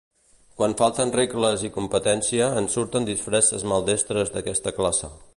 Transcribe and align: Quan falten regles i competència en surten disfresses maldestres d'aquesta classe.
Quan 0.59 0.71
falten 0.77 1.11
regles 1.15 1.65
i 1.67 1.69
competència 1.75 2.47
en 2.61 2.69
surten 2.77 3.05
disfresses 3.09 3.65
maldestres 3.73 4.33
d'aquesta 4.39 4.75
classe. 4.79 5.11